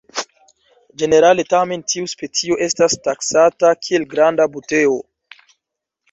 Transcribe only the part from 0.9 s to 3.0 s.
Ĝenerale tamen tiu specio estas